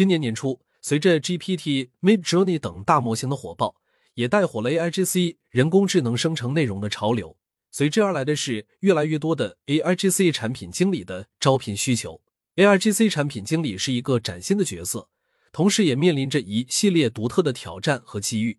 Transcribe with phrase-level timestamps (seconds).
[0.00, 3.76] 今年年初，随着 GPT、Midjourney 等大模型的火爆，
[4.14, 7.36] 也带火了 AIGC 人工智能生成内容的潮流。
[7.70, 12.22] 随之而来的是越来越多的 AIGC 产品经理的招聘需求。
[12.56, 15.10] AIGC 产品经理是一个崭新的角色，
[15.52, 18.58] 同时也面临着一系列独特的挑战和机遇。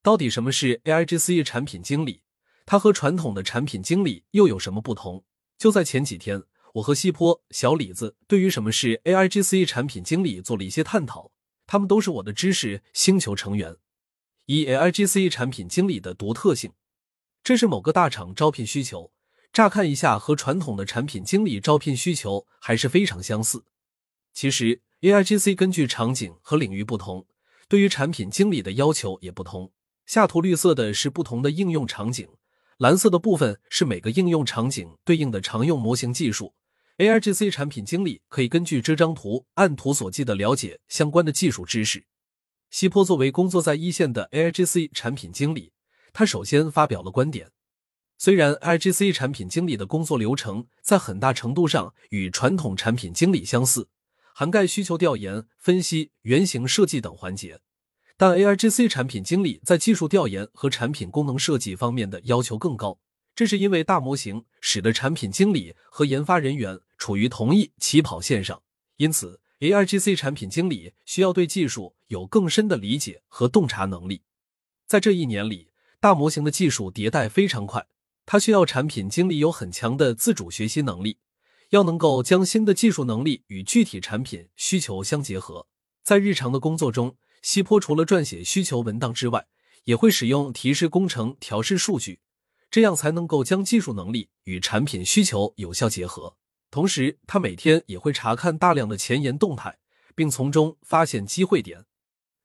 [0.00, 2.22] 到底什么是 AIGC 产品经理？
[2.64, 5.24] 它和传统的产品经理又有什么不同？
[5.58, 6.44] 就在前几天。
[6.78, 11.32] 我和西坡、小李子对于什么是 AIGC 产品经理做了一些探讨，
[11.66, 13.76] 他们都是我的知识星球成员。
[14.46, 16.72] 一 AIGC 产品经理的独特性，
[17.42, 19.12] 这是某个大厂招聘需求，
[19.52, 23.64] 乍看一下和传统的产品经理招聘需求还是非常相似。
[24.32, 27.26] 其实 AIGC 根据场景和领域不同，
[27.68, 29.72] 对于产品经理的要求也不同。
[30.06, 32.28] 下图绿色的是不同的应用场景。
[32.76, 36.54] 蓝色的部分是每个应用场景对应的常用模型技术。
[36.98, 42.06] AIGC 产品经理可以根据这张图按图所记的了解相关的技术知识。
[42.70, 45.70] 西坡作为工作在一线的 AIGC 产品经理，
[46.12, 47.52] 他首先发表了观点。
[48.16, 53.88] 虽然 AIGC 产品经理的工作流程在很大程度上与传统产品经理相似，
[54.34, 57.60] 涵盖需求调研、分析、原型设计等环节。
[58.16, 62.98] 但 AIGC 产品经理在技术调研和产品功能设计方面的要求更高，
[63.38, 68.64] 这是因为大模型使得产品经理和研发人员处于同一起跑线上，
[68.96, 74.22] 因此 AIGC 产品经理需要对技术有更深的理解和洞察能力。
[74.88, 77.86] 在这一年里，大模型的技术迭代非常快，
[78.26, 81.18] 它需要产品经理有很强的自主学习能力，
[81.70, 85.68] 要能够将新的技术能力与具体产品需求相结合，
[86.02, 87.16] 在日常的工作中。
[87.40, 89.46] 西坡除了撰写需求文档之外，
[89.84, 92.18] 也会使用提示工程调试数据，
[92.70, 96.36] 这样才能够将技术能力与产品需求有效结合。
[96.70, 99.78] 同时，他每天也会查看大量的前沿动态，
[100.14, 101.86] 并从中发现机会点。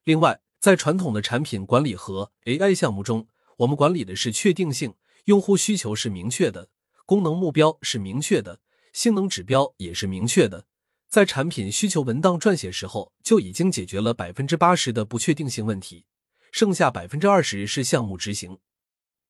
[0.05, 6.69] 另外，在传统的产品管理和 AI 项目中，我们管理的是确定性，用户需求是明确的，
[7.05, 8.61] 功能目标是明确的，
[8.94, 10.67] 性能指标也是明确的。
[11.09, 16.05] 在产品需求文档撰写时候，就已经解决了百分之八十的不确定性问题，
[16.51, 18.57] 剩下百分之二十是项目执行。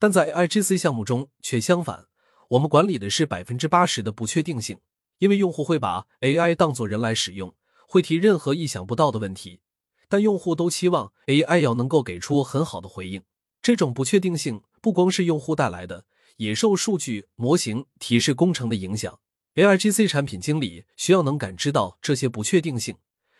[0.03, 2.07] 但在 AIGC 项目中却相反，
[2.49, 4.79] 我们管理的是百分之八十的不确定性，
[5.19, 7.55] 因为用户会把 AI 当作人来使用，
[7.87, 9.61] 会提任何意想不到的问题，
[10.09, 13.23] 但用户都期望 AI 要能够给出很好的回应。
[13.61, 16.03] 这种不确定性不光是用户带来的，
[16.35, 19.17] 也受数据模型提示工程的影响。
[19.55, 22.97] AIGC 产品经理需要能感知到这些不确定性，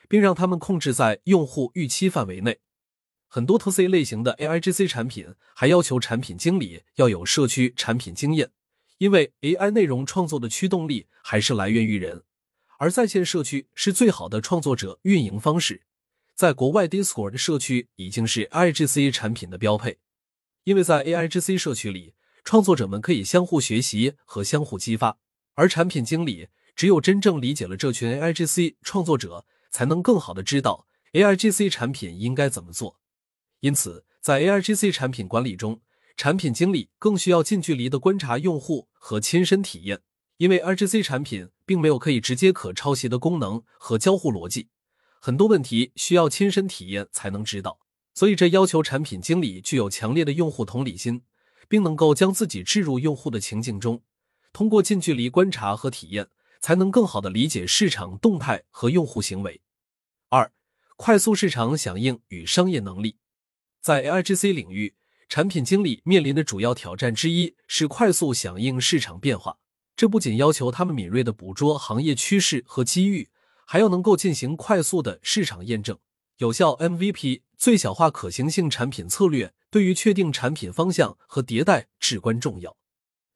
[0.07, 2.62] 并让他们控制在用户预期范围内。
[3.36, 8.52] 很多 TC 类型的 AIGC 产品还要求产品经理要有社区产品经验，
[9.00, 12.22] 因为 AI 内容创作的驱动力还是来源于人，
[12.78, 15.82] 而在线社区是最好的创作者运营方式。
[16.36, 19.98] 在国外，Discord 社区已经是 AIGC 产品的标配，
[20.66, 22.14] 因为在 AIGC 社区里，
[22.44, 25.18] 创作者们可以相互学习和相互激发。
[25.56, 33.00] 而产品经理只有真正理解了这群 AIGC 创作者，才能更好的知道 AIGC 产品应该怎么做。
[33.63, 35.79] 因此，在 AIGC 产品管理中，
[36.18, 40.01] 产品经理更需要近距离的观察用户和亲身体验，
[40.35, 44.68] 因为 AIGC 产品并没有可以直接可抄袭的功能和交互逻辑，
[45.22, 47.79] 很多问题需要亲身体验才能知道。
[48.13, 51.22] 所以，这要求产品经理具有强烈的用户同理心，
[51.69, 54.03] 并能够将自己置入用户的情境中。
[54.52, 56.28] 通过近距离观察和体验，
[56.59, 59.62] 才能更好的理解市场动态和用户行为。
[60.28, 60.52] 二、
[60.97, 63.16] 快速市场响应与商业能力，
[63.84, 64.96] 在 AIGC 领域，
[65.28, 69.58] 产品经理面临的主要挑战之一是快速响应市场变化。
[69.98, 73.28] 这不仅要求他们敏锐的捕捉行业趋势和机遇，
[73.66, 76.00] 还要能够进行快速的市场验证。
[76.38, 82.78] 有效 MVP 最小化可行性产品策略对于确定产品方向和迭代至关重要。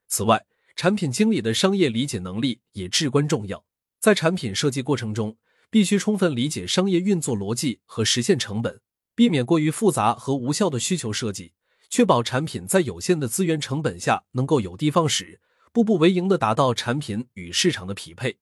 [0.07, 0.45] 此外，
[0.77, 3.65] 产品经理的商业理解能力也至关重要，
[3.99, 5.35] 在产品设计过程中，
[5.69, 8.79] 必须充分理解商业运作逻辑和实现成本，
[9.17, 11.53] 避免过于复杂和无效的需求设计，
[11.89, 15.41] 确保产品在有限的资源成本下能够有的放矢，
[15.73, 18.37] 步步为营的达到产品与市场的匹配。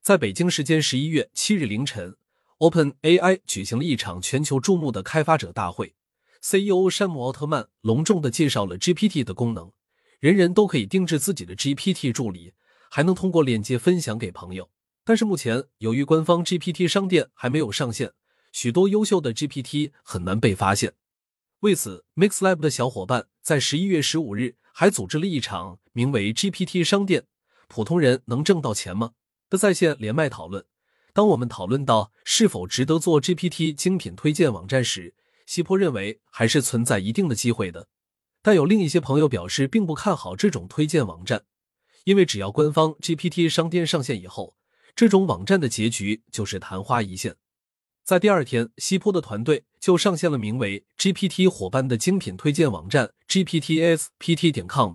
[0.00, 2.16] 在北京时间十一月七日凌晨
[2.56, 5.94] ，Open AI 举行了一场全球注目的开发者大会
[6.40, 9.70] ，CEO 山姆奥特曼隆重的介绍了 GPT 的功能。
[10.18, 12.54] 人人都可以定制自己的 GPT 助理，
[12.90, 14.70] 还能通过链接分享给朋友。
[15.04, 18.12] 但是目前由于官方 GPT 商店还没有上线，
[18.52, 20.94] 许多优秀的 GPT 很难被发现。
[21.60, 27.24] 为此，MixLab 的小伙伴在十一月十五日还组织了一场名为 “GPT 商店，
[27.66, 29.12] 普通人能挣到钱吗”
[29.48, 30.64] 的在线连麦讨论。
[31.12, 35.14] 当我们讨论到是否值得做 GPT 精品推荐网站时，
[35.46, 37.88] 西坡认为还是存在一定的机会的。
[38.42, 41.44] 但有另一些朋友表示并不看好这种推荐网站，
[42.04, 44.56] 因为只要官方 GPT 商店上线以后，
[44.94, 47.36] 这种网站的结局就是昙花一现。
[48.06, 54.94] 在第二天，西坡的团队就上线了名为 GPT 伙伴的精品推荐网站 GPTspt 点 com。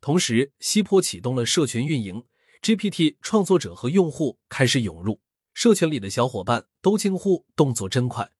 [0.00, 2.22] 同时，西坡启动了社群运营
[2.62, 5.18] ，GPT 创作者和用户开始涌入，
[5.52, 8.30] 社群里的小伙伴都惊呼动作真快。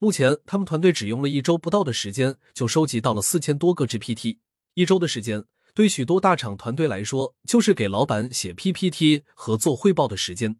[0.00, 4.38] 目前，他们团队只用了一周不到的时间，就收集到了四千多个 GPT。
[4.74, 10.56] 一周的时间，对许多大厂团队来说，就是给老板写 PPT 和做汇报的时间。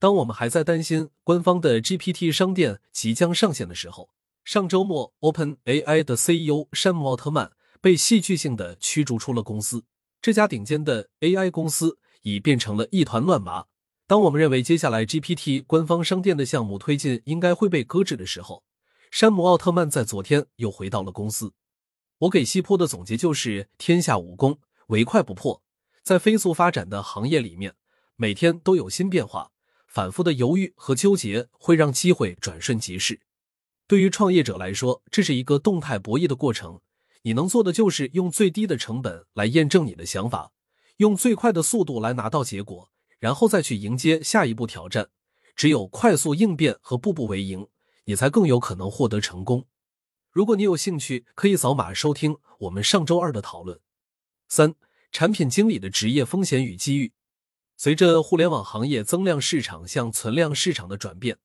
[0.00, 4.10] 当我们还在担心官方的 GPT 商店即将上线的时候，
[4.44, 9.84] 上周末，OpenAI 的 CEO 山姆·奥特曼被戏剧性的驱逐出了公司。
[10.22, 13.66] 这家顶尖的 AI 公司已变成了一团乱麻。
[14.06, 18.62] 当我们认为接下来 GPT 官方商店的项目推进应该会被搁置的时候，
[19.10, 21.52] 山姆·奥特曼在昨天又回到了公司。
[22.20, 25.62] 我给西坡的总结就是：天下武功，唯快不破。
[26.02, 27.74] 在飞速发展的行业里面，
[28.16, 29.50] 每天都有新变化。
[29.88, 33.20] 反复的犹豫和纠结会让机会转瞬即逝。
[33.86, 36.80] 对于创业者来说，这是一个动态博弈的过程。
[37.22, 40.52] 你能做的就是用最低的成本来验证你的想法，
[40.98, 45.08] 用最快的速度来拿到结果，然后再去迎接下一步挑战。
[45.56, 47.66] 只有快速应变和步步为营，
[48.04, 49.66] 你才更有可能获得成功。
[50.30, 53.80] 如果你有兴趣，可以扫码收听我们上周二的讨论。
[54.48, 54.74] 三、
[55.10, 57.12] 产品经理的职业风险与机遇。
[57.80, 61.38] 随着互联网行业增量市场向存量市场的转变，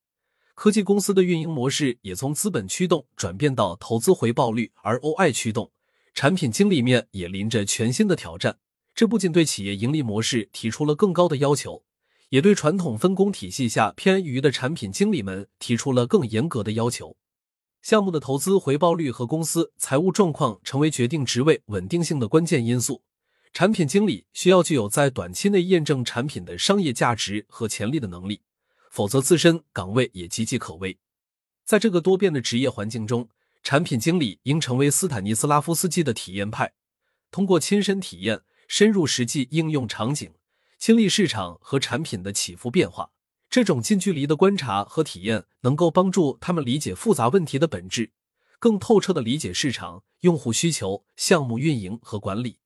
[0.55, 5.71] 科技公司的运营模式也从资本驱动转变到投资回报率 ROI 驱动。
[6.15, 8.57] 产品经理面也临着全新的挑战，
[8.95, 11.83] 这不仅对企业盈利模式提出了更高的要求，
[12.29, 17.15] 也对传统分工体系下偏于的产品经理们提出了更严格的要求。
[17.83, 23.03] 项目的投资回报率和公司财务状况成为决定职位稳定性的关键因素。
[23.53, 28.41] 产品经理需要具有在短期内验证产品的商业价值和潜力的能力，
[28.89, 30.97] 否则自身岗位也岌岌可危。
[31.63, 33.29] 在这个多变的职业环境中，
[33.61, 36.73] 产品经理应成为斯坦尼斯拉夫斯基的体验派，
[37.29, 40.33] 通过亲身体验、深入实际应用场景，
[40.79, 43.11] 经历市场和产品的起伏变化。
[43.51, 48.13] 这种近距离的观察和体验，能够帮助他们理解复杂问题的本质，
[48.57, 52.57] 更透彻的理解市场、用户需求、项目运营和管理。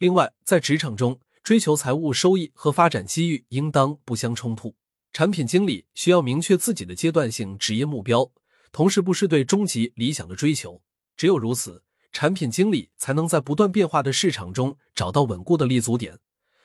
[0.00, 4.74] 另外，在职场中追求财务收益和发展机遇应当不相冲突。
[5.12, 8.32] 产品经理需要明确自己的阶段性职业目标，
[8.72, 10.80] 同时不是对终极理想的追求。
[11.18, 16.18] 只有如此，产品经理才能在不断变化的市场中找到稳固的立足点，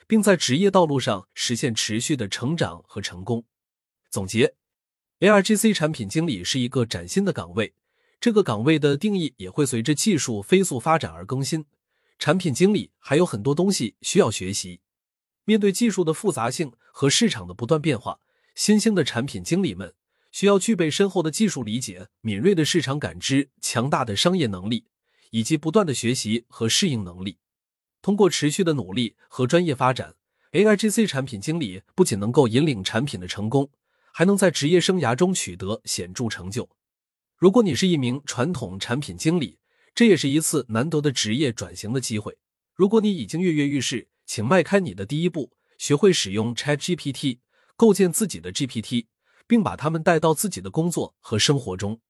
[0.08, 3.44] 并在职业道路上实现持续的成长和成功。
[4.10, 4.56] 总结
[5.20, 7.74] ：ARGC 产品经理是一个崭新的岗位，
[8.22, 11.66] 这个岗位的定义也会随着技术飞速发展而更新。
[12.18, 14.82] 产品经理还有很多东西需要学习。
[15.44, 18.20] 面对技术的复杂性和市场的不断变化，
[18.56, 19.94] 新兴的产品经理们
[20.32, 24.86] 需要具备深厚的技术理解、敏锐的市场感知、强大的商业能力，
[25.32, 27.38] 以及不断的学习和适应能力。
[28.02, 30.16] 通过持续的努力和专业发展
[30.52, 33.70] ，AIGC 产品经理不仅能够引领产品的成功，
[34.12, 36.70] 还能在职业生涯中取得显著成就。
[37.36, 39.60] 如果你是一名传统产品经理，
[39.96, 42.38] 这也是一次难得的职业转型的机会。
[42.74, 47.40] 如果你已经跃跃欲试，请迈开你的第一步，学会使用 ChatGPT，
[47.78, 49.06] 构建自己的 GPT，
[49.48, 52.02] 并把它们带到自己的工作和生活中。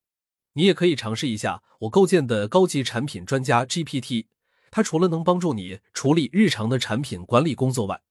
[0.53, 4.25] 你也可以尝试一下我构建的高级产品专家 GPT，
[4.71, 8.01] 它除了能帮助你处理日常的产品管理工作外，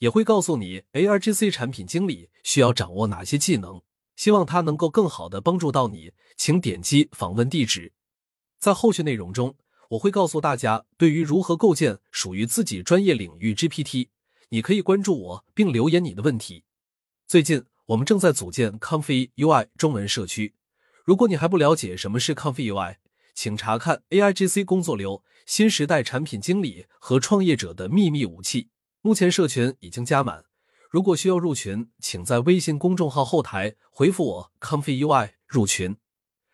[0.00, 3.80] 也会告诉你 ARGC 产品经理需要掌握哪些技能。
[4.14, 6.12] 希望它能够更好的帮助到你。
[6.36, 7.94] 请点击访问地址。
[8.62, 9.56] 在后续内容中，
[9.88, 14.10] 我会告诉大家，对于如何构建属于自己专业领域 GPT，
[14.50, 16.62] 你可以关注我并留言你的问题。
[17.26, 20.54] 最近，我们正在组建 Comfy UI 中文社区。
[21.04, 22.98] 如果你还不了解什么是 Comfy UI，
[23.34, 28.68] 请查看 AIGC 工作流新时代产品经理和创业者的秘密武器。
[29.00, 30.44] 目前社群已经加满，
[30.88, 35.96] 如果需要入群，请在微信公众号后台回复我 Comfy UI 入群。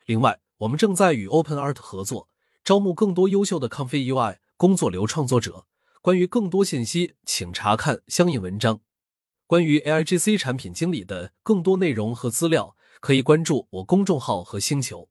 [0.06, 2.28] 另外，我们正在与 OpenArt 合作，
[2.64, 5.66] 招募更多优秀的 Confi UI 工作流创作者。
[6.02, 8.80] 关于更多信息，请查看相应文章。
[9.46, 15.08] 关于 AIGC 产品经理的更多内容和资料，可以关注我公众号和星球。